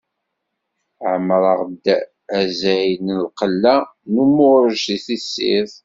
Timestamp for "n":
3.05-3.07, 4.11-4.13